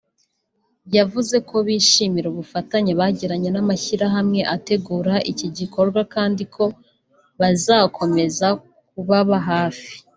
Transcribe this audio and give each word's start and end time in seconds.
yavuze 0.97 1.35
ko 1.49 1.55
bishimira 1.67 2.27
ubufatanye 2.29 2.91
bagirana 2.99 3.47
n’amashyirahamwe 3.55 4.39
ategura 4.55 5.13
iki 5.31 5.47
gikorwa 5.57 6.01
kandi 6.13 6.43
ko 6.55 6.63
bazakomeza 7.39 8.47
kubaba 8.91 9.35
hafi 9.49 9.89